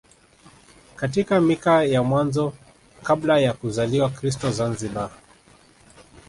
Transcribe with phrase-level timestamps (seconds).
[0.95, 2.53] Katika mika ya mwanzo
[3.03, 5.09] kabla ya kuzaliwa Kristo Zanzibar